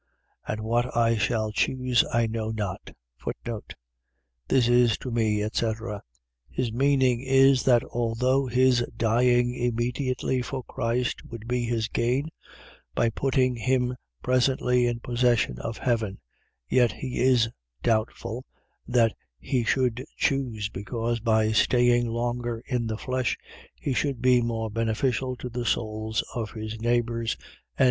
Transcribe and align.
And 0.47 0.61
what 0.61 0.97
I 0.97 1.15
shall 1.15 1.51
choose 1.51 2.03
I 2.11 2.25
know 2.25 2.49
not. 2.49 2.89
This 4.47 4.67
is 4.67 4.97
to 4.97 5.11
me, 5.11 5.43
etc.. 5.43 6.01
.His 6.49 6.71
meaning 6.73 7.19
is, 7.21 7.61
that 7.65 7.83
although 7.83 8.47
his 8.47 8.83
dying 8.97 9.53
immediately 9.53 10.41
for 10.41 10.63
Christ 10.63 11.23
would 11.27 11.47
be 11.47 11.65
his 11.65 11.87
gain, 11.87 12.29
by 12.95 13.11
putting 13.11 13.55
him 13.55 13.95
presently 14.23 14.87
in 14.87 15.01
possession 15.01 15.59
of 15.59 15.77
heaven; 15.77 16.19
yet 16.67 16.93
he 16.93 17.19
is 17.19 17.49
doubtful 17.83 18.43
what 18.87 19.13
he 19.37 19.63
should 19.63 20.03
choose, 20.17 20.67
because 20.69 21.19
by 21.19 21.51
staying 21.51 22.07
longer 22.09 22.63
in 22.65 22.87
the 22.87 22.97
flesh, 22.97 23.37
he 23.75 23.93
should 23.93 24.19
be 24.19 24.41
more 24.41 24.71
beneficial 24.71 25.35
to 25.35 25.47
the 25.47 25.63
souls 25.63 26.23
of 26.33 26.49
his 26.53 26.81
neighbours. 26.81 27.35
1:23. 27.77 27.79